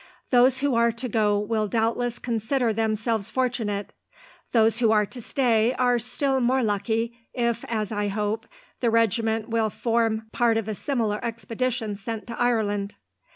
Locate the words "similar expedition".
10.73-11.95